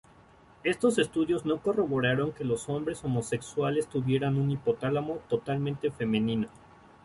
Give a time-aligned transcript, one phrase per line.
[0.63, 6.47] Estos estudios no corroboraron que los hombres homosexuales tuvieran un hipotálamo totalmente femenino.